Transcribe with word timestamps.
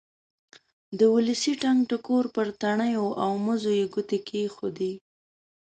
د 0.97 0.99
ولسي 1.13 1.53
ټنګ 1.61 1.79
ټکور 1.89 2.25
پر 2.35 2.47
تڼیو 2.61 3.07
او 3.23 3.31
مزو 3.45 3.71
یې 3.79 3.85
ګوتې 3.93 4.17
کېښودې. 4.27 4.93